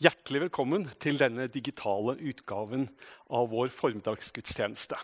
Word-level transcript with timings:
Hjertelig 0.00 0.46
velkommen 0.46 0.86
til 0.96 1.18
denne 1.20 1.44
digitale 1.52 2.14
utgaven 2.24 2.86
av 3.36 3.50
vår 3.52 3.68
formiddagsgudstjeneste. 3.68 4.96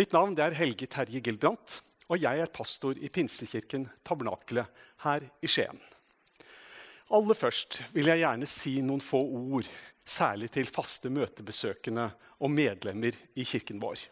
Mitt 0.00 0.14
navn 0.16 0.32
er 0.40 0.56
Helge 0.56 0.86
Terje 0.88 1.20
Gilbrandt, 1.20 1.82
og 2.08 2.22
jeg 2.22 2.40
er 2.40 2.52
pastor 2.54 2.96
i 2.96 3.10
Pinsekirken 3.12 3.84
Tabernakelet 4.00 4.80
her 5.04 5.26
i 5.44 5.50
Skien. 5.52 5.76
Aller 7.12 7.36
først 7.36 7.82
vil 7.92 8.08
jeg 8.08 8.22
gjerne 8.22 8.48
si 8.48 8.72
noen 8.80 9.04
få 9.04 9.20
ord, 9.20 9.68
særlig 10.08 10.48
til 10.56 10.72
faste 10.72 11.12
møtebesøkende 11.12 12.06
og 12.40 12.54
medlemmer 12.54 13.12
i 13.36 13.44
kirken 13.44 13.76
vår. 13.84 14.06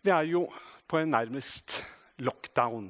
Vi 0.00 0.16
er 0.16 0.30
jo 0.32 0.46
på 0.88 1.02
en 1.02 1.12
nærmest 1.12 1.82
lockdown 2.24 2.88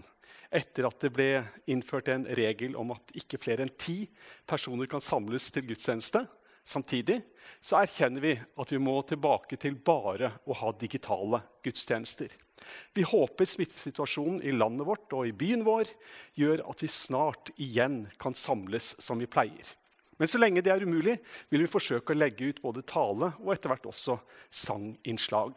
etter 0.51 0.89
at 0.89 1.01
det 1.05 1.13
ble 1.13 1.29
innført 1.69 2.09
en 2.13 2.27
regel 2.39 2.77
om 2.81 2.95
at 2.95 3.15
ikke 3.19 3.41
flere 3.41 3.65
enn 3.67 3.75
ti 3.81 4.03
personer 4.49 4.89
kan 4.91 5.05
samles 5.05 5.51
til 5.53 5.67
gudstjeneste 5.69 6.25
samtidig, 6.69 7.21
så 7.61 7.81
erkjenner 7.81 8.23
vi 8.23 8.35
at 8.37 8.73
vi 8.73 8.81
må 8.83 8.99
tilbake 9.09 9.57
til 9.61 9.79
bare 9.85 10.35
å 10.45 10.57
ha 10.61 10.73
digitale 10.77 11.41
gudstjenester. 11.65 12.31
Vi 12.95 13.05
håper 13.09 13.49
smittesituasjonen 13.49 14.43
i 14.45 14.53
landet 14.53 14.87
vårt 14.89 15.15
og 15.17 15.29
i 15.29 15.35
byen 15.37 15.65
vår 15.67 15.91
gjør 16.39 16.65
at 16.69 16.85
vi 16.85 16.91
snart 16.93 17.53
igjen 17.57 18.03
kan 18.21 18.37
samles 18.37 18.95
som 19.03 19.21
vi 19.21 19.31
pleier. 19.31 19.75
Men 20.19 20.31
så 20.31 20.41
lenge 20.41 20.65
det 20.67 20.73
er 20.75 20.83
umulig, 20.83 21.17
vil 21.49 21.63
vi 21.63 21.71
forsøke 21.71 22.13
å 22.13 22.19
legge 22.19 22.51
ut 22.51 22.63
både 22.63 22.83
tale 22.87 23.31
og 23.39 23.53
etter 23.55 23.71
hvert 23.71 23.87
også 23.89 24.19
sanginnslag. 24.51 25.55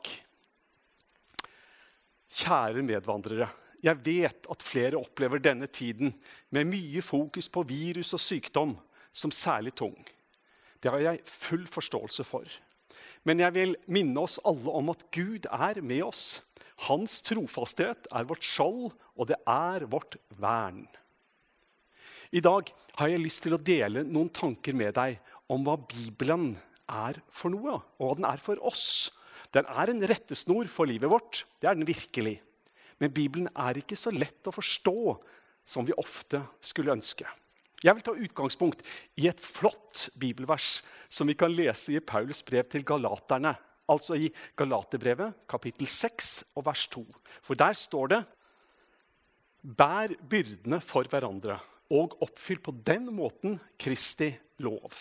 Kjære 2.31 2.86
medvandrere. 2.86 3.50
Jeg 3.81 3.98
vet 4.05 4.48
at 4.53 4.63
flere 4.66 4.99
opplever 4.99 5.41
denne 5.41 5.67
tiden 5.67 6.13
med 6.53 6.70
mye 6.70 7.02
fokus 7.02 7.49
på 7.49 7.63
virus 7.66 8.13
og 8.13 8.22
sykdom 8.22 8.76
som 9.12 9.34
særlig 9.34 9.73
tung. 9.77 9.98
Det 10.81 10.91
har 10.94 11.02
jeg 11.02 11.26
full 11.26 11.66
forståelse 11.70 12.25
for. 12.25 12.45
Men 13.25 13.41
jeg 13.41 13.53
vil 13.53 13.75
minne 13.89 14.22
oss 14.22 14.39
alle 14.45 14.73
om 14.73 14.89
at 14.94 15.06
Gud 15.14 15.45
er 15.50 15.81
med 15.81 16.03
oss. 16.08 16.41
Hans 16.88 17.19
trofasthet 17.25 18.09
er 18.09 18.25
vårt 18.30 18.45
skjold, 18.45 18.94
og 19.17 19.30
det 19.30 19.38
er 19.45 19.86
vårt 19.89 20.17
vern. 20.41 20.88
I 22.31 22.41
dag 22.41 22.69
har 22.97 23.11
jeg 23.11 23.22
lyst 23.22 23.44
til 23.45 23.58
å 23.58 23.61
dele 23.61 24.06
noen 24.08 24.31
tanker 24.34 24.78
med 24.78 24.95
deg 24.95 25.19
om 25.52 25.66
hva 25.67 25.75
Bibelen 25.84 26.56
er 26.88 27.19
for 27.30 27.53
noe, 27.53 27.81
og 28.00 28.06
hva 28.08 28.17
den 28.17 28.30
er 28.30 28.41
for 28.41 28.61
oss. 28.66 29.11
Den 29.52 29.67
er 29.67 29.91
en 29.91 30.06
rettesnor 30.08 30.69
for 30.72 30.89
livet 30.89 31.11
vårt. 31.11 31.44
Det 31.59 31.69
er 31.69 31.78
den 31.78 31.89
virkelig. 31.89 32.39
Men 33.02 33.13
Bibelen 33.13 33.49
er 33.57 33.81
ikke 33.81 33.97
så 33.97 34.13
lett 34.13 34.47
å 34.47 34.53
forstå 34.53 34.97
som 35.67 35.88
vi 35.88 35.97
ofte 35.97 36.44
skulle 36.63 36.94
ønske. 36.94 37.25
Jeg 37.81 37.97
vil 37.97 38.05
ta 38.05 38.13
utgangspunkt 38.13 38.83
i 39.17 39.25
et 39.30 39.41
flott 39.41 40.11
bibelvers 40.21 40.80
som 41.09 41.29
vi 41.29 41.35
kan 41.38 41.53
lese 41.53 41.95
i 41.95 42.03
Paulus 42.03 42.44
brev 42.45 42.67
til 42.69 42.85
galaterne. 42.85 43.55
Altså 43.89 44.16
i 44.16 44.29
Galaterbrevet, 44.55 45.41
kapittel 45.49 45.89
6 45.89 46.29
og 46.55 46.67
vers 46.69 46.85
2. 46.94 47.02
For 47.44 47.57
der 47.59 47.73
står 47.75 48.13
det 48.13 48.22
Bær 49.61 50.13
byrdene 50.29 50.79
for 50.81 51.05
hverandre 51.09 51.57
og 51.94 52.16
oppfyll 52.23 52.61
på 52.63 52.73
den 52.85 53.09
måten 53.13 53.59
Kristi 53.81 54.31
lov. 54.63 54.94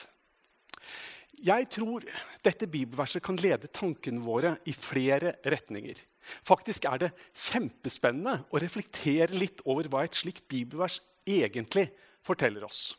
Jeg 1.40 1.68
tror 1.72 2.04
dette 2.44 2.68
bibelverset 2.68 3.22
kan 3.24 3.38
lede 3.40 3.70
tankene 3.72 4.20
våre 4.20 4.54
i 4.68 4.74
flere 4.76 5.38
retninger. 5.48 6.02
Faktisk 6.44 6.84
er 6.90 7.06
det 7.06 7.10
kjempespennende 7.48 8.42
å 8.52 8.60
reflektere 8.60 9.32
litt 9.38 9.62
over 9.64 9.88
hva 9.88 10.04
et 10.04 10.18
slikt 10.20 10.44
bibelvers 10.50 10.98
egentlig 11.24 11.86
forteller 12.26 12.66
oss. 12.68 12.90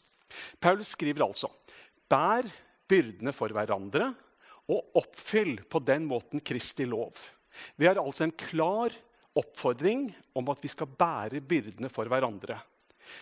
Paulus 0.59 0.95
skriver 0.95 1.27
altså 1.27 1.51
Bær 2.09 2.47
byrdene 2.89 3.33
for 3.35 3.53
hverandre 3.53 4.09
og 4.71 4.97
oppfyll 4.99 5.59
på 5.69 5.81
den 5.85 6.07
måten 6.09 6.41
Kristi 6.43 6.87
lov. 6.89 7.13
Vi 7.75 7.87
har 7.87 7.99
altså 8.01 8.25
en 8.25 8.35
klar 8.35 8.95
oppfordring 9.37 10.09
om 10.35 10.49
at 10.51 10.63
vi 10.63 10.71
skal 10.71 10.89
bære 10.89 11.43
byrdene 11.45 11.91
for 11.91 12.09
hverandre. 12.11 12.57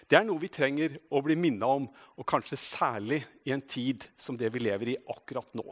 Det 0.10 0.18
er 0.20 0.26
noe 0.28 0.42
vi 0.42 0.52
trenger 0.52 0.98
å 1.14 1.22
bli 1.26 1.38
minnet 1.40 1.66
om, 1.66 1.88
og 1.90 2.28
kanskje 2.30 2.60
særlig 2.60 3.24
i 3.48 3.54
en 3.56 3.64
tid 3.64 4.06
som 4.20 4.38
det 4.38 4.52
vi 4.54 4.64
lever 4.64 4.94
i 4.94 5.00
akkurat 5.12 5.54
nå. 5.58 5.66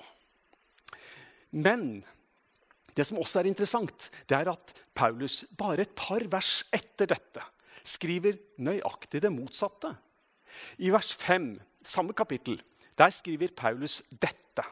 Men 1.58 2.04
det 2.98 3.06
som 3.06 3.20
også 3.22 3.42
er 3.42 3.50
interessant, 3.52 4.10
det 4.30 4.40
er 4.40 4.50
at 4.52 4.74
Paulus 4.98 5.44
bare 5.58 5.86
et 5.86 5.94
par 5.98 6.24
vers 6.32 6.64
etter 6.74 7.10
dette 7.10 7.44
skriver 7.88 8.40
nøyaktig 8.60 9.22
det 9.24 9.32
motsatte. 9.32 9.94
I 10.82 10.90
vers 10.92 11.14
5, 11.14 11.54
samme 11.86 12.16
kapittel, 12.18 12.58
der 12.98 13.14
skriver 13.14 13.54
Paulus 13.56 14.02
dette. 14.10 14.66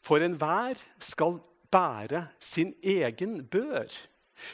For 0.00 0.22
enhver 0.22 0.78
skal 1.02 1.40
bære 1.72 2.28
sin 2.40 2.72
egen 2.86 3.40
bør. 3.50 3.90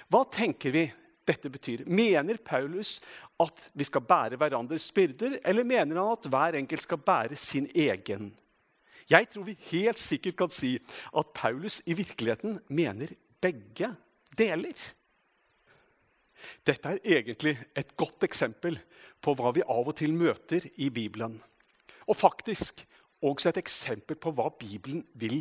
Hva 0.09 0.25
tenker 0.33 0.73
vi 0.75 0.87
dette 1.29 1.51
betyr. 1.51 1.85
Mener 1.89 2.39
Paulus 2.45 2.99
at 3.41 3.69
vi 3.75 3.87
skal 3.89 4.05
bære 4.05 4.39
hverandres 4.41 4.91
byrder, 4.95 5.39
eller 5.45 5.67
mener 5.67 6.01
han 6.01 6.17
at 6.17 6.29
hver 6.31 6.59
enkelt 6.61 6.85
skal 6.85 7.01
bære 7.01 7.37
sin 7.37 7.69
egen? 7.75 8.33
Jeg 9.11 9.29
tror 9.31 9.45
vi 9.45 9.57
helt 9.71 10.01
sikkert 10.01 10.37
kan 10.37 10.53
si 10.53 10.77
at 11.17 11.33
Paulus 11.37 11.83
i 11.87 11.97
virkeligheten 11.97 12.61
mener 12.69 13.13
begge 13.41 13.91
deler. 14.39 14.79
Dette 16.65 16.95
er 16.95 17.19
egentlig 17.19 17.57
et 17.77 17.93
godt 17.97 18.25
eksempel 18.25 18.79
på 19.25 19.35
hva 19.37 19.53
vi 19.57 19.65
av 19.65 19.89
og 19.89 19.97
til 19.97 20.13
møter 20.17 20.65
i 20.77 20.91
Bibelen. 20.93 21.37
Og 22.09 22.17
faktisk 22.17 22.85
også 23.25 23.53
et 23.53 23.61
eksempel 23.63 24.19
på 24.21 24.33
hva 24.37 24.51
Bibelen 24.59 25.05
vil 25.15 25.41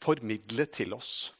formidle 0.00 0.68
til 0.72 0.94
oss. 0.96 1.32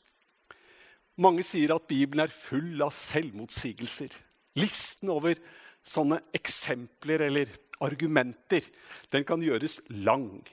Mange 1.18 1.42
sier 1.42 1.74
at 1.74 1.88
Bibelen 1.90 2.22
er 2.26 2.32
full 2.32 2.78
av 2.84 2.92
selvmotsigelser. 2.94 4.12
Listen 4.58 5.10
over 5.10 5.38
sånne 5.86 6.20
eksempler 6.36 7.24
eller 7.26 7.50
argumenter 7.82 8.66
den 9.12 9.26
kan 9.26 9.42
gjøres 9.42 9.80
lang. 9.90 10.44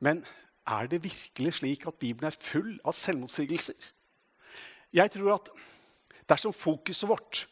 Men 0.00 0.22
er 0.68 0.88
det 0.88 1.02
virkelig 1.04 1.58
slik 1.58 1.86
at 1.88 1.98
Bibelen 2.00 2.30
er 2.30 2.40
full 2.40 2.78
av 2.80 2.96
selvmotsigelser? 2.96 3.76
Jeg 4.96 5.12
tror 5.14 5.36
at 5.36 5.50
dersom 6.30 6.54
fokuset 6.56 7.08
vårt 7.10 7.44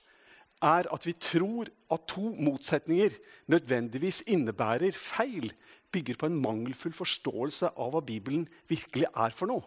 er 0.65 0.89
at 0.91 1.05
vi 1.07 1.15
tror 1.21 1.69
at 1.93 2.07
to 2.11 2.33
motsetninger 2.35 3.15
nødvendigvis 3.53 4.25
innebærer 4.27 4.97
feil, 4.97 5.53
bygger 5.93 6.19
på 6.21 6.29
en 6.29 6.41
mangelfull 6.41 6.93
forståelse 6.93 7.71
av 7.77 7.93
hva 7.95 8.03
Bibelen 8.05 8.49
virkelig 8.69 9.07
er 9.09 9.37
for 9.37 9.49
noe, 9.49 9.65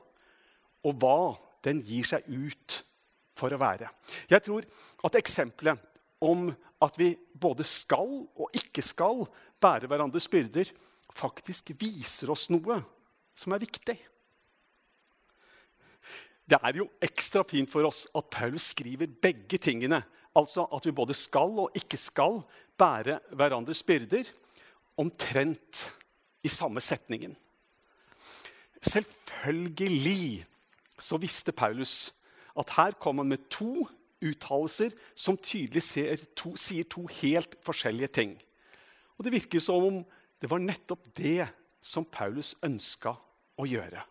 og 0.85 0.97
hva 1.01 1.21
den 1.65 1.81
gir 1.85 2.07
seg 2.07 2.25
ut 2.27 2.81
for 3.37 3.53
å 3.53 3.59
være. 3.61 3.89
Jeg 4.29 4.43
tror 4.45 4.67
at 5.07 5.17
eksempelet 5.19 5.79
om 6.21 6.49
at 6.81 6.97
vi 6.99 7.13
både 7.33 7.65
skal 7.67 8.23
og 8.37 8.57
ikke 8.57 8.83
skal 8.85 9.25
bære 9.61 9.89
hverandres 9.89 10.29
byrder, 10.31 10.69
faktisk 11.13 11.73
viser 11.81 12.31
oss 12.33 12.47
noe 12.53 12.79
som 13.37 13.53
er 13.53 13.63
viktig. 13.63 13.97
Det 16.51 16.59
er 16.59 16.81
jo 16.81 16.89
ekstra 17.03 17.43
fint 17.47 17.69
for 17.71 17.87
oss 17.87 18.03
at 18.17 18.27
Paulus 18.33 18.71
skriver 18.73 19.07
begge 19.21 19.59
tingene. 19.61 20.01
Altså 20.35 20.65
at 20.73 20.85
vi 20.87 20.95
både 20.95 21.15
skal 21.15 21.53
og 21.63 21.77
ikke 21.77 21.99
skal 21.99 22.41
bære 22.79 23.19
hverandres 23.37 23.83
byrder, 23.87 24.27
omtrent 24.99 25.85
i 26.43 26.49
samme 26.51 26.81
setningen. 26.83 27.33
Selvfølgelig 28.81 30.43
så 31.01 31.19
visste 31.21 31.53
Paulus 31.55 32.11
at 32.57 32.75
her 32.77 32.95
kom 33.01 33.21
han 33.21 33.31
med 33.31 33.47
to 33.51 33.87
uttalelser 34.21 34.93
som 35.17 35.39
tydelig 35.39 35.83
to, 36.37 36.53
sier 36.59 36.85
to 36.85 37.07
helt 37.21 37.57
forskjellige 37.65 38.13
ting. 38.19 38.35
Og 39.17 39.25
Det 39.25 39.33
virker 39.33 39.63
som 39.63 39.83
om 39.85 39.99
det 40.41 40.49
var 40.49 40.61
nettopp 40.61 41.09
det 41.17 41.47
som 41.81 42.05
Paulus 42.05 42.55
ønska 42.65 43.13
å 43.57 43.67
gjøre. 43.69 44.01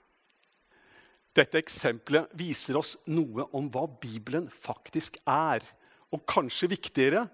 Dette 1.34 1.60
eksempelet 1.62 2.30
viser 2.38 2.78
oss 2.78 2.96
noe 3.10 3.46
om 3.54 3.68
hva 3.70 3.86
Bibelen 3.86 4.48
faktisk 4.50 5.18
er, 5.30 5.62
og 6.10 6.26
kanskje 6.26 6.72
viktigere 6.72 7.24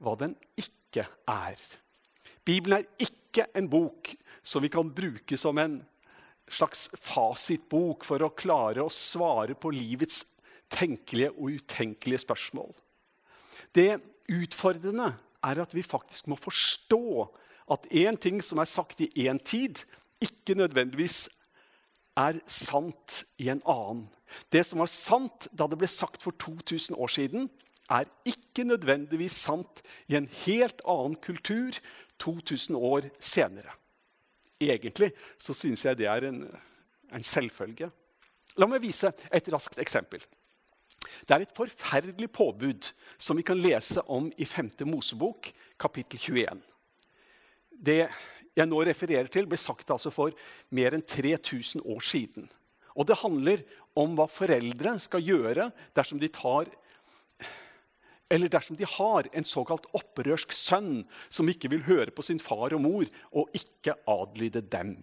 hva 0.00 0.16
den 0.20 0.34
ikke 0.56 1.04
er. 1.28 1.60
Bibelen 2.44 2.80
er 2.80 3.04
ikke 3.04 3.46
en 3.56 3.68
bok 3.68 4.08
som 4.42 4.64
vi 4.64 4.72
kan 4.72 4.88
bruke 4.92 5.36
som 5.40 5.60
en 5.60 5.78
slags 6.50 6.88
fasitbok 6.98 8.04
for 8.06 8.24
å 8.24 8.32
klare 8.34 8.84
å 8.84 8.92
svare 8.92 9.54
på 9.58 9.72
livets 9.74 10.22
tenkelige 10.72 11.32
og 11.36 11.58
utenkelige 11.60 12.24
spørsmål. 12.24 12.72
Det 13.74 14.00
utfordrende 14.32 15.12
er 15.42 15.60
at 15.62 15.74
vi 15.74 15.84
faktisk 15.84 16.28
må 16.30 16.38
forstå 16.40 17.28
at 17.72 17.86
én 17.94 18.18
ting 18.20 18.42
som 18.44 18.60
er 18.60 18.68
sagt 18.68 19.00
i 19.00 19.10
én 19.26 19.40
tid, 19.42 19.80
ikke 20.22 20.56
nødvendigvis 20.58 21.26
er 22.18 22.38
sant 22.46 23.22
i 23.40 23.48
en 23.48 23.62
annen. 23.68 24.06
Det 24.52 24.64
som 24.66 24.82
var 24.82 24.90
sant 24.90 25.48
da 25.52 25.66
det 25.68 25.78
ble 25.80 25.88
sagt 25.90 26.22
for 26.24 26.36
2000 26.40 26.96
år 26.96 27.12
siden, 27.12 27.48
er 27.90 28.08
ikke 28.28 28.64
nødvendigvis 28.64 29.34
sant 29.44 29.82
i 30.08 30.16
en 30.16 30.28
helt 30.44 30.80
annen 30.88 31.16
kultur 31.20 31.76
2000 32.22 32.76
år 32.78 33.08
senere. 33.20 33.74
Egentlig 34.62 35.10
så 35.40 35.54
syns 35.56 35.84
jeg 35.86 35.98
det 35.98 36.08
er 36.10 36.28
en, 36.28 36.44
en 37.12 37.26
selvfølge. 37.26 37.90
La 38.60 38.68
meg 38.68 38.82
vise 38.84 39.10
et 39.32 39.50
raskt 39.52 39.80
eksempel. 39.82 40.22
Det 41.26 41.34
er 41.34 41.44
et 41.44 41.56
forferdelig 41.56 42.28
påbud 42.32 42.90
som 43.20 43.38
vi 43.38 43.44
kan 43.46 43.58
lese 43.58 44.02
om 44.12 44.28
i 44.38 44.46
5. 44.46 44.74
Mosebok, 44.88 45.50
kapittel 45.80 46.20
21. 46.20 46.62
Det 47.72 48.00
jeg 48.52 48.68
nå 48.68 48.82
refererer 48.84 49.30
til, 49.32 49.48
ble 49.48 49.56
sagt 49.56 49.90
altså 49.94 50.12
for 50.12 50.34
mer 50.76 50.94
enn 50.94 51.04
3000 51.08 51.84
år 51.88 52.04
siden. 52.04 52.48
Og 52.92 53.08
det 53.08 53.20
handler 53.22 53.62
om 53.98 54.12
hva 54.16 54.26
foreldre 54.28 54.98
skal 55.00 55.24
gjøre 55.24 55.70
dersom 55.96 56.20
de 56.20 56.28
tar 56.32 56.68
eller 58.32 58.48
dersom 58.52 58.78
de 58.78 58.88
har 58.88 59.28
en 59.32 59.46
såkalt 59.46 59.88
opprørsk 59.96 60.54
sønn 60.56 61.02
som 61.28 61.48
ikke 61.52 61.68
vil 61.72 61.84
høre 61.84 62.14
på 62.14 62.24
sin 62.24 62.40
far 62.40 62.72
og 62.72 62.80
mor 62.84 63.10
og 63.30 63.52
ikke 63.56 63.98
adlyde 64.08 64.64
dem. 64.72 64.96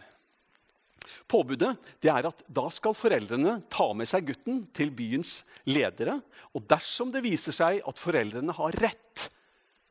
Påbudet 1.30 1.76
er 2.10 2.26
at 2.26 2.42
da 2.50 2.66
skal 2.74 2.96
foreldrene 2.98 3.60
ta 3.70 3.92
med 3.98 4.10
seg 4.10 4.26
gutten 4.32 4.64
til 4.74 4.90
byens 4.94 5.44
ledere. 5.70 6.20
Og 6.58 6.66
dersom 6.70 7.14
det 7.14 7.22
viser 7.26 7.54
seg 7.54 7.84
at 7.86 8.02
foreldrene 8.02 8.56
har 8.58 8.78
rett, 8.82 9.28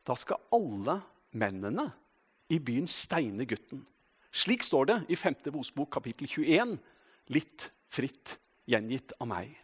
da 0.03 0.17
skal 0.19 0.41
alle 0.55 0.99
mennene 1.39 1.87
i 2.51 2.59
byen 2.59 2.89
steine 2.91 3.47
gutten. 3.47 3.85
Slik 4.35 4.65
står 4.67 4.91
det 4.91 4.99
i 5.09 5.17
5. 5.17 5.39
Mosebok 5.55 5.93
kapittel 5.95 6.27
21, 6.27 6.75
litt 7.31 7.69
fritt 7.89 8.35
gjengitt 8.69 9.15
av 9.19 9.31
meg. 9.31 9.55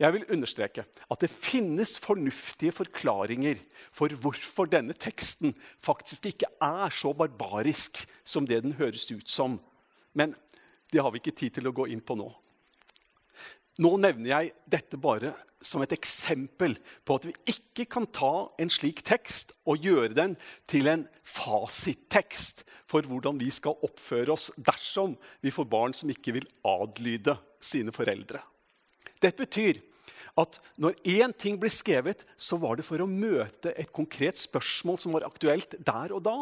Jeg 0.00 0.14
vil 0.16 0.26
understreke 0.36 0.84
at 0.84 1.24
det 1.24 1.32
finnes 1.32 1.96
fornuftige 2.02 2.74
forklaringer 2.74 3.60
for 3.94 4.12
hvorfor 4.22 4.70
denne 4.70 4.96
teksten 4.96 5.54
faktisk 5.84 6.30
ikke 6.32 6.50
er 6.62 6.94
så 6.94 7.14
barbarisk 7.16 8.04
som 8.24 8.48
det 8.48 8.62
den 8.64 8.78
høres 8.80 9.06
ut 9.12 9.28
som. 9.30 9.58
Men 10.14 10.34
det 10.92 11.02
har 11.02 11.10
vi 11.10 11.22
ikke 11.22 11.38
tid 11.38 11.58
til 11.58 11.70
å 11.70 11.74
gå 11.74 11.88
inn 11.90 12.04
på 12.04 12.16
nå. 12.18 12.30
Nå 13.82 13.96
nevner 13.98 14.30
jeg 14.30 14.52
dette 14.70 14.98
bare 15.02 15.32
som 15.64 15.82
et 15.82 15.94
eksempel 15.96 16.76
på 17.02 17.16
at 17.18 17.26
vi 17.26 17.34
ikke 17.50 17.88
kan 17.90 18.06
ta 18.14 18.46
en 18.60 18.70
slik 18.70 19.02
tekst 19.06 19.50
og 19.66 19.82
gjøre 19.82 20.12
den 20.14 20.36
til 20.70 20.90
en 20.92 21.06
fasittekst 21.26 22.62
for 22.90 23.06
hvordan 23.08 23.40
vi 23.40 23.50
skal 23.54 23.80
oppføre 23.86 24.36
oss 24.36 24.50
dersom 24.54 25.16
vi 25.42 25.50
får 25.54 25.70
barn 25.72 25.96
som 25.96 26.12
ikke 26.12 26.36
vil 26.36 26.46
adlyde 26.68 27.34
sine 27.64 27.94
foreldre. 27.96 28.44
Det 29.24 29.32
betyr 29.38 29.80
at 30.40 30.58
når 30.82 30.98
én 31.06 31.32
ting 31.38 31.56
blir 31.60 31.72
skrevet, 31.72 32.24
så 32.36 32.58
var 32.60 32.76
det 32.76 32.86
for 32.86 33.00
å 33.00 33.08
møte 33.08 33.72
et 33.78 33.92
konkret 33.94 34.40
spørsmål 34.40 34.98
som 35.00 35.14
var 35.14 35.26
aktuelt 35.28 35.76
der 35.78 36.14
og 36.14 36.24
da. 36.26 36.38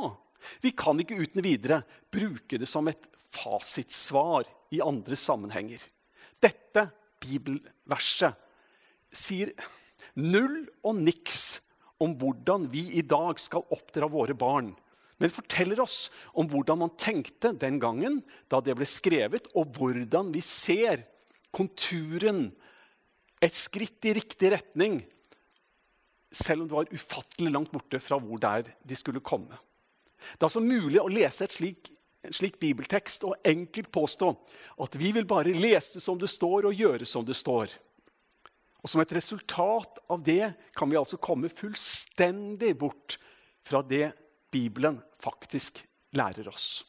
Vi 0.65 0.73
kan 0.75 0.99
ikke 0.99 1.21
uten 1.21 1.45
videre 1.45 1.83
bruke 2.11 2.59
det 2.59 2.69
som 2.71 2.89
et 2.91 3.05
fasitsvar 3.33 4.49
i 4.73 4.81
andre 4.85 5.17
sammenhenger. 5.19 5.83
Dette 6.43 6.89
bibelverset 7.23 8.39
sier 9.13 9.53
null 10.19 10.65
og 10.83 10.97
niks 10.99 11.61
om 12.03 12.17
hvordan 12.19 12.67
vi 12.73 12.89
i 12.99 13.05
dag 13.07 13.39
skal 13.39 13.69
oppdra 13.71 14.09
våre 14.11 14.35
barn. 14.35 14.73
Men 15.23 15.31
forteller 15.31 15.79
oss 15.85 16.09
om 16.35 16.49
hvordan 16.51 16.81
man 16.81 16.97
tenkte 16.99 17.53
den 17.55 17.79
gangen 17.83 18.23
da 18.51 18.59
det 18.65 18.75
ble 18.75 18.89
skrevet, 18.89 19.47
og 19.55 19.77
hvordan 19.77 20.33
vi 20.35 20.43
ser 20.43 21.05
konturen 21.55 22.49
et 23.43 23.59
skritt 23.59 24.07
i 24.07 24.15
riktig 24.15 24.53
retning, 24.55 25.01
selv 26.33 26.63
om 26.63 26.69
det 26.69 26.77
var 26.77 26.95
ufattelig 26.95 27.53
langt 27.53 27.73
borte 27.75 28.01
fra 28.01 28.19
hvor 28.23 28.41
der 28.41 28.71
de 28.87 28.97
skulle 28.97 29.21
komme. 29.21 29.59
Det 30.17 30.45
er 30.45 30.49
altså 30.49 30.63
mulig 30.63 31.01
å 31.03 31.11
lese 31.11 31.49
slik, 31.51 31.91
en 32.23 32.35
slik 32.37 32.61
bibeltekst 32.63 33.27
og 33.27 33.49
enkelt 33.49 33.91
påstå 33.93 34.29
at 34.85 34.95
vi 35.01 35.11
vil 35.17 35.27
bare 35.29 35.55
lese 35.57 36.01
som 36.01 36.21
det 36.21 36.31
står, 36.31 36.69
og 36.71 36.79
gjøre 36.79 37.09
som 37.09 37.27
det 37.27 37.37
står. 37.37 37.75
Og 38.83 38.91
Som 38.91 39.03
et 39.03 39.15
resultat 39.15 39.99
av 40.11 40.23
det 40.23 40.55
kan 40.75 40.91
vi 40.91 40.99
altså 40.99 41.19
komme 41.19 41.51
fullstendig 41.51 42.77
bort 42.79 43.19
fra 43.63 43.83
det 43.83 44.13
Bibelen 44.51 44.99
faktisk 45.23 45.85
lærer 46.19 46.49
oss. 46.51 46.85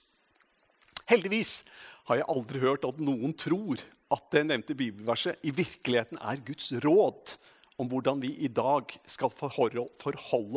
Heldigvis 1.10 1.62
har 2.10 2.20
jeg 2.20 2.30
aldri 2.32 2.62
hørt 2.64 2.86
at 2.88 3.00
noen 3.02 3.34
tror 3.40 3.82
at 4.14 4.30
det 4.36 4.44
nevnte 4.50 4.76
bibelverset 4.78 5.42
i 5.48 5.54
virkeligheten 5.56 6.20
er 6.22 6.42
Guds 6.46 6.72
råd 6.84 7.36
om 7.82 7.90
hvordan 7.90 8.22
vi 8.22 8.34
i 8.46 8.52
dag 8.52 8.92
skal 9.10 9.34
forholde 9.34 9.88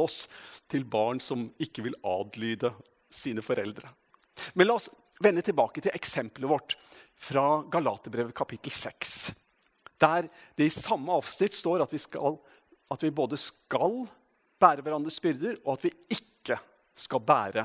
oss 0.05 0.27
til 0.71 0.85
barn 0.85 1.23
som 1.23 1.49
ikke 1.63 1.87
vil 1.87 1.97
adlyde 2.05 2.73
sine 3.13 3.45
foreldre. 3.45 3.89
Men 4.55 4.69
la 4.69 4.77
oss 4.77 4.91
vende 5.23 5.45
tilbake 5.45 5.81
til 5.81 5.95
eksempelet 5.97 6.51
vårt 6.51 6.77
fra 7.17 7.63
Galaterbrevet 7.73 8.37
kapittel 8.37 8.75
6. 8.75 9.17
Der 9.97 10.29
det 10.59 10.69
i 10.69 10.73
samme 10.75 11.15
avsnitt 11.17 11.57
står 11.57 11.87
at 11.87 11.95
vi, 11.95 12.01
skal, 12.03 12.37
at 12.93 13.03
vi 13.03 13.15
både 13.15 13.39
skal 13.41 14.03
bære 14.61 14.85
hverandres 14.85 15.21
byrder, 15.25 15.57
og 15.65 15.79
at 15.79 15.87
vi 15.89 15.95
ikke 16.19 16.59
skal 16.97 17.23
bære 17.25 17.65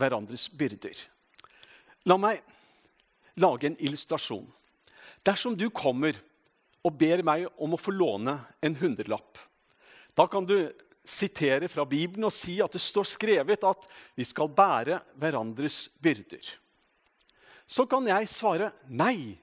hverandres 0.00 0.48
byrder. 0.52 1.04
La 2.08 2.16
meg 2.20 2.40
lage 3.40 3.68
en 3.68 3.78
illustrasjon. 3.82 4.46
Dersom 5.26 5.56
du 5.58 5.68
kommer 5.74 6.16
og 6.86 6.94
ber 6.98 7.22
meg 7.26 7.46
om 7.58 7.74
å 7.74 7.80
få 7.80 7.94
låne 7.94 8.38
en 8.64 8.76
hundrelapp, 8.78 9.38
da 10.16 10.26
kan 10.30 10.46
du 10.46 10.70
sitere 11.06 11.68
fra 11.70 11.84
Bibelen 11.86 12.26
og 12.26 12.34
si 12.34 12.56
at 12.62 12.74
det 12.74 12.82
står 12.82 13.06
skrevet 13.08 13.66
at 13.66 13.84
vi 14.18 14.24
skal 14.26 14.50
bære 14.50 15.00
hverandres 15.20 15.86
byrder. 16.02 16.42
Så 17.66 17.86
kan 17.90 18.06
jeg 18.08 18.30
svare 18.30 18.70
nei, 18.86 19.36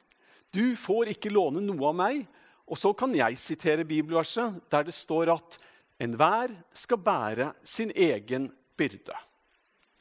du 0.53 0.75
får 0.79 1.11
ikke 1.13 1.31
låne 1.33 1.63
noe 1.63 1.89
av 1.89 1.97
meg. 1.97 2.23
Og 2.63 2.79
så 2.79 2.93
kan 2.95 3.11
jeg 3.15 3.35
sitere 3.41 3.83
bibelverset 3.87 4.61
der 4.71 4.85
det 4.87 4.95
står 4.95 5.33
at 5.33 5.57
enhver 6.01 6.53
skal 6.75 7.01
bære 7.03 7.49
sin 7.67 7.91
egen 7.91 8.47
byrde. 8.79 9.17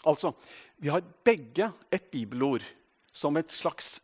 Altså, 0.07 0.33
vi 0.79 0.91
har 0.91 1.03
begge 1.25 1.71
et 1.91 2.07
bibelord 2.11 2.63
som 3.13 3.37
slags 3.49 4.01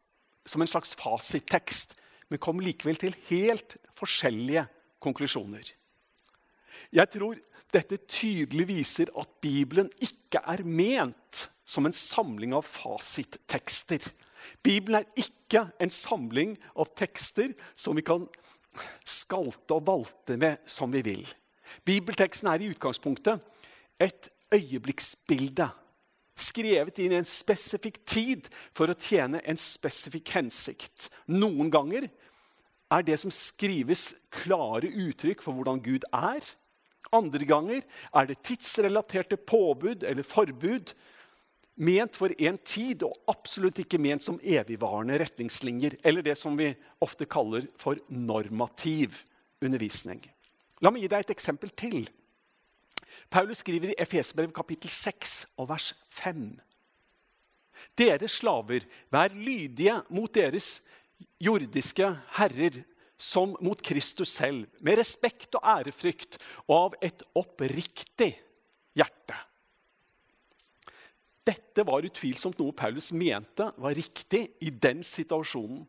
som 0.49 0.63
en 0.65 0.71
slags 0.71 0.95
fasittekst, 0.97 1.95
men 2.29 2.41
kom 2.41 2.61
likevel 2.61 2.97
til 3.01 3.17
helt 3.29 3.77
forskjellige 3.99 4.65
konklusjoner. 5.03 5.67
Jeg 6.95 7.13
tror 7.13 7.39
dette 7.75 7.99
tydelig 8.09 8.69
viser 8.71 9.13
at 9.19 9.29
Bibelen 9.43 9.91
ikke 10.01 10.41
er 10.41 10.65
ment 10.65 11.49
som 11.69 11.85
en 11.85 11.97
samling 11.97 12.55
av 12.57 12.65
fasittekster. 12.65 14.01
Bibelen 14.65 15.03
er 15.03 15.21
ikke 15.21 15.67
en 15.83 15.93
samling 15.93 16.55
av 16.73 16.95
tekster 16.97 17.53
som 17.77 17.99
vi 17.99 18.07
kan 18.07 18.25
skalte 19.09 19.77
og 19.77 19.85
valte 19.89 20.39
med 20.41 20.65
som 20.69 20.93
vi 20.95 21.03
vil. 21.05 21.27
Bibelteksten 21.85 22.49
er 22.49 22.63
i 22.63 22.71
utgangspunktet 22.73 23.43
et 24.01 24.31
øyeblikksbilde 24.55 25.69
skrevet 26.41 27.01
inn 27.03 27.15
i 27.15 27.21
en 27.21 27.29
spesifikk 27.29 28.01
tid 28.09 28.49
for 28.77 28.91
å 28.91 28.97
tjene 28.99 29.43
en 29.45 29.61
spesifikk 29.61 30.33
hensikt. 30.37 31.09
Noen 31.31 31.71
ganger 31.75 32.09
er 32.93 33.05
det 33.05 33.19
som 33.21 33.33
skrives, 33.35 34.15
klare 34.33 34.89
uttrykk 34.89 35.45
for 35.45 35.57
hvordan 35.57 35.83
Gud 35.85 36.07
er. 36.15 36.45
Andre 37.15 37.47
ganger 37.49 37.85
er 38.17 38.29
det 38.29 38.41
tidsrelaterte 38.45 39.39
påbud 39.41 40.05
eller 40.09 40.27
forbud 40.27 40.93
ment 41.79 42.17
for 42.19 42.33
en 42.43 42.59
tid 42.67 43.05
og 43.07 43.17
absolutt 43.31 43.79
ikke 43.85 44.01
ment 44.03 44.25
som 44.25 44.41
evigvarende 44.43 45.19
retningslinjer, 45.23 45.99
eller 46.03 46.25
det 46.27 46.35
som 46.39 46.57
vi 46.59 46.73
ofte 47.05 47.29
kaller 47.31 47.69
for 47.79 48.01
normativ 48.11 49.23
undervisning. 49.63 50.21
La 50.83 50.91
meg 50.91 51.05
gi 51.05 51.13
deg 51.13 51.27
et 51.27 51.35
eksempel 51.35 51.73
til. 51.79 52.03
Paulus 53.31 53.63
skriver 53.63 53.93
i 53.93 53.99
Efesbrev 54.01 54.53
kapittel 54.57 54.91
6 54.91 55.47
og 55.57 55.69
vers 55.71 55.93
5. 56.11 56.61
Dere 57.99 58.29
slaver, 58.29 58.87
vær 59.11 59.35
lydige 59.35 59.97
mot 60.11 60.33
deres 60.35 60.79
jordiske 61.41 62.09
herrer 62.39 62.83
som 63.19 63.57
mot 63.65 63.81
Kristus 63.83 64.31
selv, 64.39 64.67
med 64.81 65.01
respekt 65.01 65.57
og 65.59 65.67
ærefrykt 65.67 66.39
og 66.69 66.75
av 66.79 66.97
et 67.03 67.25
oppriktig 67.39 68.31
hjerte. 68.99 69.39
Dette 71.49 71.85
var 71.89 72.05
utvilsomt 72.05 72.59
noe 72.61 72.77
Paulus 72.77 73.11
mente 73.17 73.71
var 73.81 73.97
riktig 73.97 74.45
i 74.61 74.71
den 74.71 75.01
situasjonen, 75.07 75.87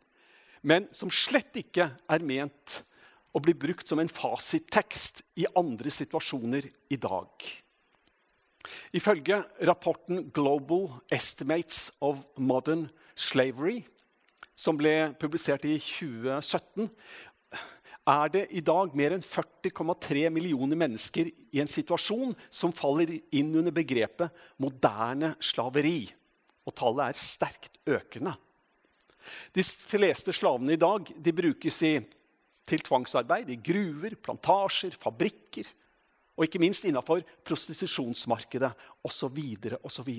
men 0.62 0.88
som 0.96 1.12
slett 1.12 1.56
ikke 1.60 1.92
er 2.10 2.26
ment 2.26 2.80
og 3.34 3.44
blir 3.46 3.58
brukt 3.60 3.88
som 3.88 4.02
en 4.02 4.12
fasittekst 4.12 5.24
i 5.40 5.48
andre 5.58 5.92
situasjoner 5.94 6.70
i 6.90 6.98
dag. 6.98 7.50
Ifølge 8.94 9.44
rapporten 9.68 10.32
'Global 10.32 11.02
Estimates 11.12 11.92
of 12.02 12.26
Modern 12.38 12.90
Slavery', 13.16 13.86
som 14.56 14.78
ble 14.78 15.16
publisert 15.20 15.66
i 15.66 15.78
2017, 15.80 16.90
er 18.10 18.28
det 18.34 18.48
i 18.52 18.62
dag 18.66 18.96
mer 18.98 19.14
enn 19.16 19.24
40,3 19.24 20.30
millioner 20.34 20.76
mennesker 20.80 21.30
i 21.30 21.62
en 21.62 21.70
situasjon 21.70 22.34
som 22.50 22.74
faller 22.76 23.20
inn 23.36 23.54
under 23.56 23.72
begrepet 23.72 24.34
moderne 24.58 25.36
slaveri. 25.40 26.10
og 26.68 26.76
tallet 26.76 27.10
er 27.10 27.18
sterkt 27.18 27.80
økende. 27.88 28.36
De 29.56 29.64
fleste 29.64 30.30
slavene 30.36 30.76
i 30.76 30.78
dag 30.78 31.08
brukes 31.34 31.82
i, 31.82 31.96
til 32.70 32.84
tvangsarbeid 32.86 33.50
i 33.50 33.60
gruver, 33.62 34.16
plantasjer, 34.22 34.96
fabrikker 35.02 35.68
og 36.40 36.46
ikke 36.46 36.62
minst 36.62 36.86
innafor 36.88 37.24
prostitusjonsmarkedet 37.44 38.72
osv. 39.04 39.40
osv. 39.84 40.12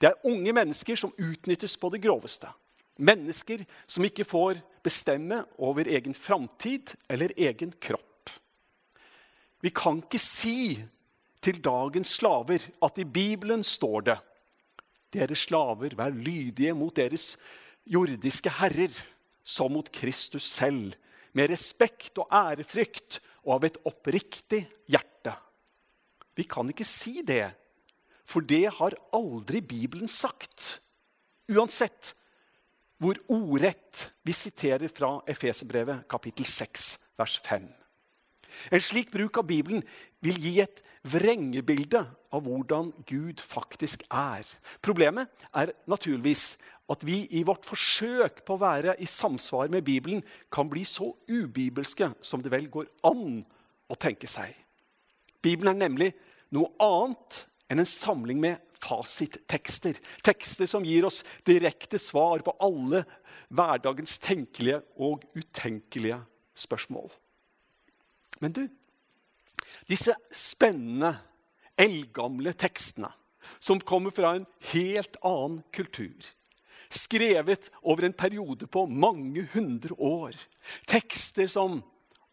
Det 0.00 0.08
er 0.08 0.22
unge 0.24 0.54
mennesker 0.56 0.96
som 0.96 1.12
utnyttes 1.12 1.76
på 1.76 1.90
det 1.92 2.00
groveste. 2.06 2.48
Mennesker 2.96 3.66
som 3.84 4.06
ikke 4.08 4.24
får 4.24 4.62
bestemme 4.84 5.42
over 5.60 5.88
egen 5.92 6.16
framtid 6.16 6.94
eller 7.12 7.34
egen 7.36 7.74
kropp. 7.76 8.30
Vi 9.60 9.72
kan 9.74 10.00
ikke 10.00 10.20
si 10.22 10.78
til 11.44 11.60
dagens 11.60 12.14
slaver 12.16 12.64
at 12.82 12.98
i 12.98 13.04
Bibelen 13.04 13.64
står 13.64 14.08
det 14.08 14.16
Dere 15.16 15.36
slaver, 15.38 15.94
vær 15.96 16.12
lydige 16.12 16.74
mot 16.76 16.92
deres 16.96 17.36
jordiske 17.86 18.50
herrer, 18.58 18.92
som 19.46 19.70
mot 19.72 19.86
Kristus 19.94 20.48
selv, 20.50 20.96
med 21.36 21.50
respekt 21.52 22.16
og 22.22 22.32
ærefrykt 22.32 23.20
og 23.44 23.58
av 23.58 23.68
et 23.68 23.78
oppriktig 23.86 24.62
hjerte. 24.90 25.34
Vi 26.36 26.44
kan 26.48 26.68
ikke 26.72 26.86
si 26.88 27.20
det, 27.26 27.48
for 28.26 28.44
det 28.44 28.66
har 28.78 28.96
aldri 29.14 29.62
Bibelen 29.64 30.10
sagt. 30.10 30.80
Uansett 31.52 32.14
hvor 32.98 33.18
ordrett 33.28 34.06
vi 34.24 34.32
siterer 34.32 34.88
fra 34.88 35.18
Efeserbrevet 35.28 36.06
kapittel 36.10 36.48
6, 36.48 36.86
vers 37.20 37.36
5. 37.44 37.66
En 38.72 38.82
slik 38.82 39.12
bruk 39.12 39.36
av 39.36 39.46
Bibelen 39.48 39.84
vil 40.24 40.38
gi 40.40 40.54
et 40.64 40.80
vrengebilde 41.06 42.02
av 42.36 42.44
hvordan 42.46 42.92
Gud 43.08 43.42
faktisk 43.42 44.04
er. 44.12 44.46
Problemet 44.84 45.32
er 45.56 45.74
naturligvis 45.90 46.54
at 46.92 47.02
vi 47.06 47.24
i 47.34 47.42
vårt 47.46 47.66
forsøk 47.66 48.44
på 48.46 48.54
å 48.54 48.62
være 48.62 48.94
i 49.02 49.08
samsvar 49.10 49.72
med 49.72 49.84
Bibelen 49.86 50.22
kan 50.52 50.70
bli 50.70 50.84
så 50.86 51.08
ubibelske 51.28 52.12
som 52.22 52.44
det 52.44 52.52
vel 52.54 52.68
går 52.70 52.88
an 53.08 53.42
å 53.90 53.98
tenke 53.98 54.30
seg. 54.30 54.54
Bibelen 55.42 55.74
er 55.74 55.86
nemlig 55.86 56.12
noe 56.54 56.70
annet 56.82 57.42
enn 57.70 57.82
en 57.82 57.88
samling 57.88 58.38
med 58.42 58.62
fasittekster. 58.78 59.98
Tekster 60.24 60.68
som 60.70 60.84
gir 60.86 61.06
oss 61.08 61.22
direkte 61.46 61.98
svar 61.98 62.44
på 62.46 62.54
alle 62.62 63.02
hverdagens 63.48 64.18
tenkelige 64.22 64.82
og 65.02 65.24
utenkelige 65.34 66.20
spørsmål. 66.56 67.10
Men 68.42 68.52
du, 68.52 68.66
disse 69.88 70.14
spennende, 70.34 71.16
eldgamle 71.80 72.54
tekstene 72.56 73.10
som 73.62 73.80
kommer 73.80 74.14
fra 74.14 74.34
en 74.36 74.46
helt 74.72 75.18
annen 75.24 75.60
kultur, 75.74 76.24
skrevet 76.90 77.70
over 77.82 78.06
en 78.06 78.16
periode 78.16 78.66
på 78.70 78.86
mange 78.86 79.46
hundre 79.52 79.94
år, 79.98 80.34
tekster 80.88 81.50
som 81.50 81.80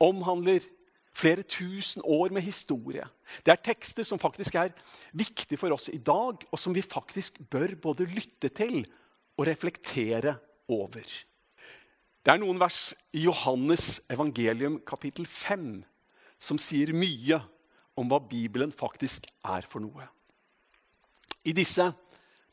omhandler 0.01 0.65
flere 1.13 1.45
tusen 1.45 2.01
år 2.05 2.33
med 2.33 2.41
historie. 2.41 3.05
Det 3.45 3.53
er 3.53 3.61
tekster 3.61 4.05
som 4.07 4.21
faktisk 4.21 4.57
er 4.57 4.73
viktige 5.13 5.59
for 5.61 5.73
oss 5.75 5.89
i 5.93 6.01
dag, 6.01 6.41
og 6.49 6.59
som 6.59 6.73
vi 6.73 6.81
faktisk 6.81 7.37
bør 7.49 7.75
både 7.81 8.09
lytte 8.09 8.49
til 8.49 8.81
og 9.37 9.47
reflektere 9.47 10.35
over. 10.69 11.05
Det 12.23 12.31
er 12.31 12.39
noen 12.39 12.59
vers 12.61 12.93
i 13.13 13.25
Johannes 13.25 13.99
evangelium 14.11 14.79
kapittel 14.87 15.27
5 15.27 15.83
som 16.39 16.59
sier 16.59 16.93
mye 16.95 17.41
om 17.99 18.09
hva 18.09 18.19
Bibelen 18.25 18.73
faktisk 18.73 19.27
er 19.45 19.65
for 19.69 19.83
noe. 19.83 20.07
I 21.43 21.53
disse 21.55 21.89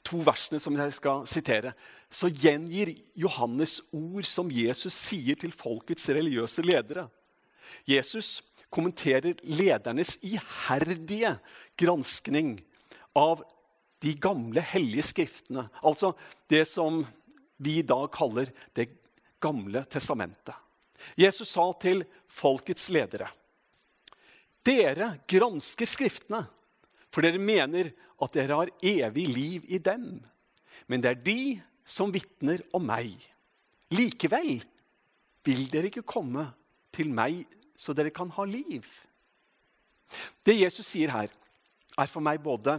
to 0.07 0.21
versene 0.25 0.61
som 0.63 0.77
jeg 0.79 0.95
skal 0.97 1.25
sitere, 1.29 1.73
så 2.11 2.31
gjengir 2.31 2.93
Johannes 3.19 3.79
ord 3.95 4.27
som 4.27 4.51
Jesus 4.53 4.97
sier 4.97 5.39
til 5.39 5.55
folkets 5.55 6.09
religiøse 6.11 6.65
ledere. 6.67 7.07
Jesus 7.87 8.41
kommenterer 8.71 9.39
ledernes 9.47 10.17
iherdige 10.27 11.37
granskning 11.79 12.57
av 13.19 13.45
de 14.01 14.15
gamle 14.17 14.63
hellige 14.65 15.11
skriftene. 15.11 15.67
Altså 15.85 16.15
det 16.51 16.65
som 16.71 17.05
vi 17.61 17.81
i 17.81 17.87
dag 17.87 18.09
kaller 18.13 18.49
Det 18.75 18.89
gamle 19.41 19.85
testamentet. 19.85 20.55
Jesus 21.17 21.49
sa 21.49 21.71
til 21.81 22.03
folkets 22.29 22.91
ledere 22.93 23.31
dere 24.67 25.15
gransker 25.29 25.89
Skriftene, 25.89 26.45
for 27.11 27.27
dere 27.27 27.41
mener 27.43 27.91
at 28.21 28.37
dere 28.37 28.59
har 28.61 28.73
evig 28.83 29.27
liv 29.33 29.67
i 29.69 29.81
dem. 29.83 30.21
Men 30.87 31.03
det 31.03 31.11
er 31.11 31.25
de 31.25 31.41
som 31.87 32.13
vitner 32.15 32.63
om 32.77 32.85
meg. 32.87 33.15
Likevel 33.91 34.61
vil 35.47 35.65
dere 35.73 35.91
ikke 35.91 36.07
komme 36.07 36.47
til 36.95 37.11
meg 37.15 37.43
så 37.81 37.95
dere 37.97 38.13
kan 38.15 38.31
ha 38.37 38.45
liv. 38.45 38.85
Det 40.45 40.59
Jesus 40.59 40.91
sier 40.91 41.13
her, 41.15 41.31
er 41.99 42.11
for 42.11 42.23
meg 42.23 42.43
både 42.43 42.77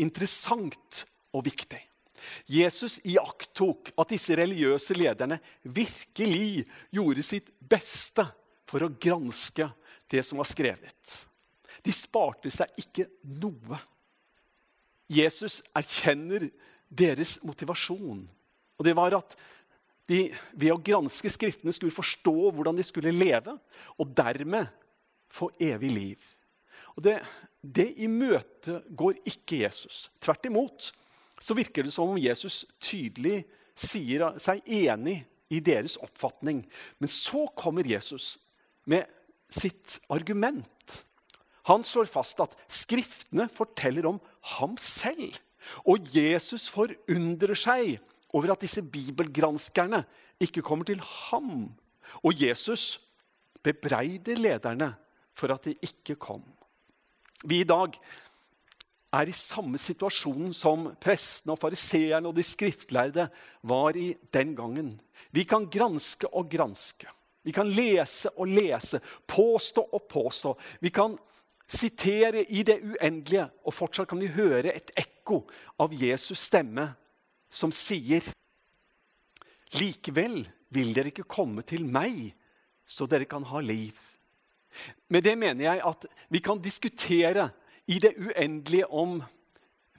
interessant 0.00 1.04
og 1.36 1.44
viktig. 1.46 1.80
Jesus 2.50 2.98
iakttok 3.08 3.92
at 3.98 4.12
disse 4.12 4.36
religiøse 4.36 4.96
lederne 4.96 5.38
virkelig 5.62 6.66
gjorde 6.92 7.24
sitt 7.24 7.48
beste 7.60 8.26
for 8.68 8.84
å 8.84 8.92
granske 8.92 9.68
det 10.10 10.22
som 10.26 10.40
var 10.40 10.48
skrevet. 10.48 11.14
De 11.84 11.92
sparte 11.94 12.50
seg 12.52 12.82
ikke 12.82 13.06
noe. 13.40 13.78
Jesus 15.10 15.60
erkjenner 15.76 16.48
deres 16.90 17.38
motivasjon. 17.46 18.24
Og 18.78 18.86
det 18.86 18.94
var 18.98 19.16
at 19.18 19.36
de 20.10 20.24
ved 20.58 20.72
å 20.74 20.82
granske 20.82 21.30
Skriftene 21.30 21.72
skulle 21.74 21.94
forstå 21.94 22.50
hvordan 22.50 22.78
de 22.78 22.84
skulle 22.86 23.14
leve, 23.14 23.54
og 23.98 24.14
dermed 24.16 24.70
få 25.30 25.50
evig 25.62 25.90
liv. 25.94 26.30
Og 26.96 27.04
Det, 27.06 27.20
det 27.62 27.88
imøtegår 28.02 29.20
ikke 29.24 29.62
Jesus. 29.62 30.08
Tvert 30.20 30.46
imot 30.50 30.90
så 31.40 31.54
virker 31.56 31.86
det 31.86 31.94
som 31.94 32.10
om 32.10 32.18
Jesus 32.20 32.64
tydelig 32.82 33.44
sier 33.78 34.34
seg 34.42 34.60
enig 34.66 35.22
i 35.50 35.60
deres 35.64 35.96
oppfatning. 36.02 36.64
Men 36.98 37.08
så 37.08 37.46
kommer 37.56 37.86
Jesus 37.86 38.34
med 38.84 39.06
sitt 39.50 39.98
argument. 40.10 41.04
Han 41.68 41.84
slår 41.86 42.08
fast 42.10 42.40
at 42.42 42.56
Skriftene 42.70 43.48
forteller 43.52 44.08
om 44.10 44.20
ham 44.56 44.76
selv. 44.80 45.36
Og 45.84 46.08
Jesus 46.14 46.68
forundrer 46.72 47.58
seg 47.58 47.98
over 48.32 48.54
at 48.54 48.64
disse 48.64 48.82
bibelgranskerne 48.82 50.02
ikke 50.40 50.64
kommer 50.64 50.88
til 50.88 51.02
ham. 51.02 51.68
Og 52.24 52.34
Jesus 52.34 52.98
bebreider 53.62 54.40
lederne 54.40 54.94
for 55.36 55.52
at 55.52 55.68
de 55.68 55.76
ikke 55.84 56.16
kom. 56.20 56.42
Vi 57.44 57.62
i 57.62 57.68
dag 57.68 57.96
er 59.10 59.28
i 59.28 59.34
samme 59.34 59.78
situasjon 59.80 60.52
som 60.54 60.90
prestene 61.02 61.54
og 61.54 61.60
fariseerne 61.60 62.30
og 62.30 62.36
de 62.36 62.44
skriftlærde 62.46 63.26
var 63.66 63.96
i 63.98 64.12
den 64.32 64.54
gangen. 64.58 64.92
Vi 65.34 65.44
kan 65.48 65.68
granske 65.70 66.30
og 66.30 66.50
granske. 66.52 67.08
Vi 67.42 67.52
kan 67.56 67.70
lese 67.72 68.32
og 68.36 68.50
lese, 68.50 69.00
påstå 69.26 69.86
og 69.92 70.06
påstå. 70.08 70.54
Vi 70.80 70.90
kan 70.92 71.16
sitere 71.70 72.44
i 72.44 72.62
det 72.66 72.80
uendelige, 72.82 73.46
og 73.64 73.74
fortsatt 73.74 74.10
kan 74.10 74.20
vi 74.20 74.32
høre 74.34 74.74
et 74.74 74.92
ekko 74.98 75.44
av 75.80 75.94
Jesus' 75.94 76.48
stemme 76.50 76.90
som 77.50 77.72
sier 77.74 78.24
Likevel 79.78 80.42
vil 80.74 80.94
dere 80.94 81.12
ikke 81.12 81.28
komme 81.30 81.62
til 81.62 81.84
meg, 81.86 82.32
så 82.82 83.06
dere 83.06 83.28
kan 83.30 83.44
ha 83.46 83.60
liv. 83.62 83.94
Med 85.10 85.22
det 85.26 85.36
mener 85.38 85.64
jeg 85.64 85.82
at 85.86 86.06
vi 86.30 86.40
kan 86.42 86.58
diskutere 86.62 87.48
i 87.90 87.98
det 88.02 88.16
uendelige 88.18 88.88
om 88.90 89.20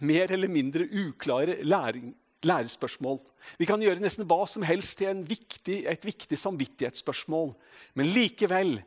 mer 0.03 0.31
eller 0.31 0.51
mindre 0.51 0.87
uklare 0.87 1.61
læring, 1.63 2.11
lærespørsmål. 2.45 3.19
Vi 3.59 3.67
kan 3.69 3.81
gjøre 3.81 4.01
nesten 4.01 4.27
hva 4.29 4.45
som 4.49 4.65
helst 4.65 4.97
til 4.99 5.23
viktig, 5.27 5.83
et 5.89 6.05
viktig 6.05 6.37
samvittighetsspørsmål. 6.37 7.53
Men 7.95 8.11
likevel 8.13 8.79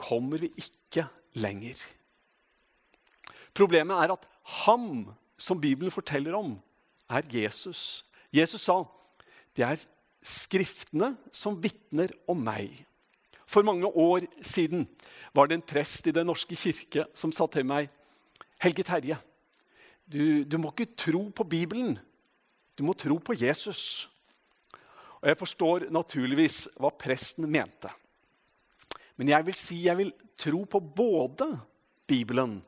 kommer 0.00 0.42
vi 0.42 0.52
ikke 0.58 1.06
lenger. 1.38 1.78
Problemet 3.54 3.96
er 4.02 4.14
at 4.14 4.26
ham 4.64 5.14
som 5.38 5.60
Bibelen 5.60 5.90
forteller 5.94 6.34
om, 6.36 6.56
er 7.10 7.22
Jesus. 7.30 8.04
Jesus 8.32 8.66
sa 8.66 8.82
det 9.54 9.66
er 9.66 9.84
Skriftene 10.24 11.10
som 11.36 11.58
vitner 11.60 12.08
om 12.32 12.38
meg. 12.40 12.72
For 13.44 13.60
mange 13.60 13.84
år 13.84 14.24
siden 14.40 14.86
var 15.36 15.50
det 15.50 15.58
en 15.58 15.66
prest 15.68 16.06
i 16.08 16.14
Den 16.16 16.30
norske 16.30 16.56
kirke 16.56 17.04
som 17.12 17.32
sa 17.32 17.44
til 17.52 17.66
meg 17.68 17.90
Helge 18.64 18.86
Terje, 18.88 19.18
du, 20.08 20.44
du 20.48 20.56
må 20.56 20.72
ikke 20.72 20.96
tro 20.96 21.26
på 21.28 21.44
Bibelen. 21.44 21.98
Du 22.74 22.84
må 22.86 22.94
tro 22.98 23.18
på 23.22 23.36
Jesus. 23.38 24.08
Og 25.22 25.28
Jeg 25.30 25.40
forstår 25.40 25.86
naturligvis 25.94 26.66
hva 26.76 26.90
presten 26.90 27.46
mente. 27.50 27.90
Men 29.16 29.30
jeg 29.30 29.46
vil 29.46 29.56
si 29.56 29.78
jeg 29.86 29.98
vil 30.00 30.12
tro 30.40 30.64
på 30.66 30.80
både 30.80 31.48
Bibelen 32.06 32.58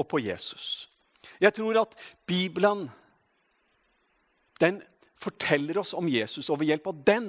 og 0.00 0.08
på 0.08 0.22
Jesus. 0.24 0.88
Jeg 1.40 1.54
tror 1.54 1.84
at 1.84 1.94
Bibelen 2.26 2.88
Den 4.60 4.78
forteller 5.18 5.78
oss 5.80 5.90
om 5.94 6.06
Jesus, 6.06 6.48
og 6.50 6.60
ved 6.60 6.68
hjelp 6.70 6.86
av 6.86 6.98
den 7.06 7.28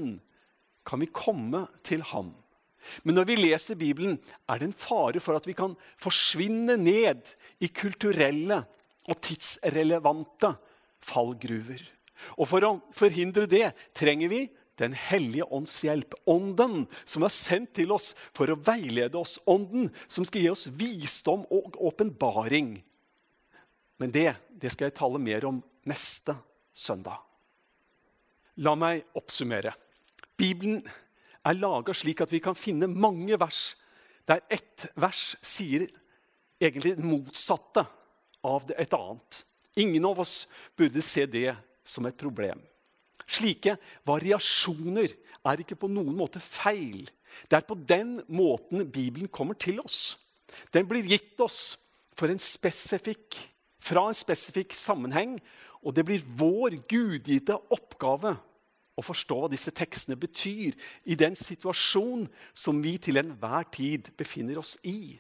kan 0.86 1.02
vi 1.02 1.08
komme 1.10 1.64
til 1.86 2.04
ham. 2.06 2.30
Men 3.02 3.18
når 3.18 3.26
vi 3.26 3.38
leser 3.40 3.80
Bibelen, 3.80 4.20
er 4.50 4.60
det 4.60 4.68
en 4.68 4.78
fare 4.78 5.22
for 5.24 5.38
at 5.38 5.48
vi 5.48 5.56
kan 5.58 5.74
forsvinne 5.98 6.76
ned 6.78 7.32
i 7.64 7.72
kulturelle 7.74 8.60
og 9.10 9.22
tidsrelevante 9.24 10.54
fallgruver. 11.02 11.82
Og 12.38 12.48
For 12.50 12.66
å 12.66 12.76
forhindre 12.96 13.48
det 13.50 13.72
trenger 13.98 14.32
vi 14.32 14.44
Den 14.80 14.96
hellige 14.98 15.46
ånds 15.54 15.76
hjelp. 15.86 16.16
Ånden 16.26 16.88
som 17.06 17.22
er 17.22 17.30
sendt 17.30 17.76
til 17.78 17.92
oss 17.94 18.16
for 18.34 18.50
å 18.50 18.58
veilede 18.58 19.20
oss. 19.20 19.36
Ånden 19.46 19.92
som 20.08 20.26
skal 20.26 20.42
gi 20.42 20.50
oss 20.50 20.66
visdom 20.74 21.44
og 21.54 21.78
åpenbaring. 21.78 22.72
Men 24.02 24.16
det, 24.16 24.32
det 24.50 24.72
skal 24.74 24.90
jeg 24.90 24.98
tale 24.98 25.22
mer 25.22 25.46
om 25.46 25.62
neste 25.86 26.34
søndag. 26.74 27.22
La 28.66 28.74
meg 28.74 29.06
oppsummere. 29.14 29.76
Bibelen 30.34 30.82
er 31.46 31.60
laga 31.62 31.94
slik 31.94 32.26
at 32.26 32.34
vi 32.34 32.42
kan 32.42 32.58
finne 32.58 32.90
mange 32.90 33.38
vers 33.38 33.76
der 34.30 34.42
ett 34.50 34.88
vers 34.96 35.34
sier 35.44 35.86
egentlig 36.64 36.96
det 36.98 37.06
motsatte 37.06 37.86
av 38.44 38.70
et 38.78 38.94
annet. 38.96 39.44
Ingen 39.80 40.06
av 40.06 40.22
oss 40.24 40.46
burde 40.78 41.02
se 41.04 41.26
det 41.26 41.52
som 41.84 42.06
et 42.08 42.18
problem. 42.18 42.62
Slike 43.28 43.78
variasjoner 44.08 45.14
er 45.44 45.64
ikke 45.64 45.78
på 45.80 45.90
noen 45.92 46.16
måte 46.16 46.42
feil. 46.44 47.06
Det 47.50 47.58
er 47.58 47.68
på 47.68 47.78
den 47.78 48.18
måten 48.32 48.86
Bibelen 48.92 49.32
kommer 49.32 49.58
til 49.58 49.80
oss. 49.84 50.18
Den 50.74 50.88
blir 50.90 51.08
gitt 51.08 51.40
oss 51.42 51.78
en 52.30 52.40
fra 53.84 54.06
en 54.08 54.16
spesifikk 54.16 54.76
sammenheng, 54.78 55.38
og 55.84 55.96
det 55.96 56.06
blir 56.08 56.24
vår 56.40 56.78
gudgitte 56.88 57.58
oppgave 57.74 58.36
å 58.94 59.04
forstå 59.04 59.40
hva 59.42 59.50
disse 59.52 59.74
tekstene 59.74 60.16
betyr 60.20 60.78
i 61.10 61.18
den 61.20 61.36
situasjonen 61.36 62.28
som 62.54 62.82
vi 62.84 62.96
til 63.02 63.18
enhver 63.20 63.66
tid 63.74 64.12
befinner 64.20 64.62
oss 64.62 64.78
i. 64.86 65.18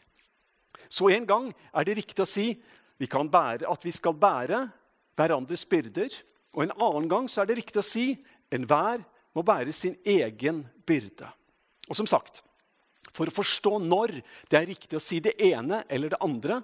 Så 0.87 1.09
en 1.09 1.25
gang 1.25 1.49
er 1.73 1.87
det 1.87 1.97
riktig 1.97 2.21
å 2.21 2.29
si 2.29 2.53
vi 3.01 3.09
bære, 3.09 3.65
at 3.65 3.85
vi 3.85 3.91
skal 3.91 4.13
bære 4.13 4.67
hverandres 5.17 5.65
byrder. 5.65 6.13
Og 6.53 6.65
en 6.65 6.75
annen 6.77 7.09
gang 7.11 7.29
så 7.29 7.41
er 7.41 7.49
det 7.49 7.59
riktig 7.61 7.81
å 7.81 7.85
si 7.85 8.13
enhver 8.53 9.01
må 9.33 9.41
bære 9.45 9.73
sin 9.73 9.95
egen 10.05 10.61
byrde. 10.85 11.29
Og 11.89 11.97
som 11.97 12.07
sagt, 12.09 12.43
for 13.13 13.29
å 13.29 13.33
forstå 13.33 13.79
når 13.83 14.19
det 14.49 14.59
er 14.59 14.69
riktig 14.69 14.97
å 14.97 15.03
si 15.03 15.19
det 15.23 15.35
ene 15.41 15.83
eller 15.89 16.13
det 16.13 16.21
andre, 16.23 16.61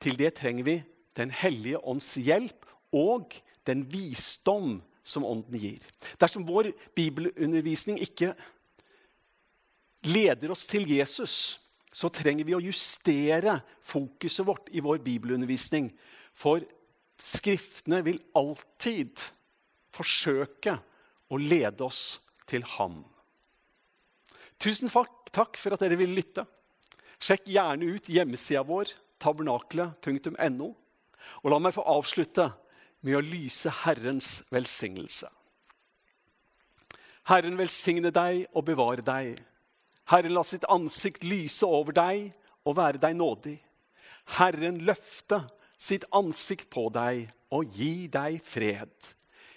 til 0.00 0.18
det 0.20 0.34
trenger 0.36 0.64
vi 0.66 0.82
Den 1.16 1.30
hellige 1.32 1.78
ånds 1.88 2.10
hjelp 2.20 2.66
og 2.92 3.32
den 3.64 3.86
visdom 3.88 4.82
som 5.00 5.24
Ånden 5.24 5.56
gir. 5.56 5.80
Dersom 6.20 6.44
vår 6.44 6.74
bibelundervisning 6.92 7.96
ikke 8.04 8.34
leder 10.04 10.52
oss 10.52 10.66
til 10.68 10.84
Jesus, 10.90 11.56
så 11.88 12.10
trenger 12.12 12.44
vi 12.44 12.52
å 12.52 12.60
justere 12.60 13.62
fokuset 13.80 14.44
vårt 14.44 14.68
i 14.76 14.82
vår 14.84 15.00
bibelundervisning. 15.06 15.88
For 16.36 16.60
Skriftene 17.16 18.02
vil 18.04 18.20
alltid 18.36 19.22
forsøke 19.96 20.76
å 21.32 21.38
lede 21.40 21.86
oss 21.86 22.18
til 22.48 22.64
Han. 22.76 23.00
Tusen 24.60 24.90
takk 24.90 25.56
for 25.60 25.74
at 25.74 25.82
dere 25.82 25.98
ville 25.98 26.16
lytte. 26.16 26.44
Sjekk 27.20 27.48
gjerne 27.48 27.88
ut 27.96 28.08
hjemmesida 28.12 28.62
vår, 28.66 28.92
tabernaklet.no. 29.20 30.68
Og 31.42 31.50
la 31.50 31.58
meg 31.60 31.74
få 31.74 31.84
avslutte 31.88 32.50
med 33.06 33.16
å 33.18 33.24
lyse 33.24 33.72
Herrens 33.82 34.40
velsignelse. 34.52 35.28
Herren 37.26 37.58
velsigne 37.58 38.12
deg 38.14 38.44
og 38.52 38.68
bevare 38.68 39.02
deg. 39.02 39.40
Herren 40.12 40.36
la 40.36 40.44
sitt 40.46 40.66
ansikt 40.70 41.24
lyse 41.26 41.66
over 41.66 41.96
deg 41.96 42.28
og 42.66 42.76
være 42.78 43.00
deg 43.02 43.16
nådig. 43.18 43.56
Herren 44.38 44.78
løfte 44.86 45.40
sitt 45.78 46.06
ansikt 46.16 46.68
på 46.72 46.88
deg 46.94 47.26
og 47.54 47.72
gi 47.76 48.06
deg 48.12 48.40
fred. 48.44 48.92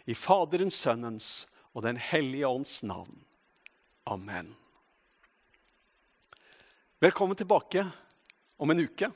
I 0.09 0.15
Faderens, 0.17 0.77
Sønnens 0.79 1.29
og 1.73 1.83
Den 1.85 1.99
hellige 2.01 2.47
ånds 2.47 2.81
navn. 2.83 3.21
Amen. 4.09 4.55
Velkommen 6.99 7.37
tilbake 7.37 7.85
om 8.59 8.73
en 8.73 8.81
uke, 8.83 9.07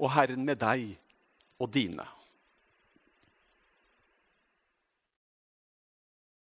og 0.00 0.10
Herren 0.16 0.42
med 0.42 0.58
deg 0.58 0.96
og 1.60 1.70
dine. 1.70 2.06